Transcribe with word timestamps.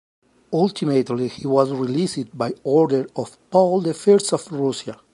Ultimately 0.51 1.27
he 1.27 1.45
was 1.45 1.69
released 1.71 2.35
by 2.35 2.55
order 2.63 3.05
of 3.15 3.37
Paul 3.51 3.81
the 3.81 3.93
First 3.93 4.33
of 4.33 4.51
Russia. 4.51 4.99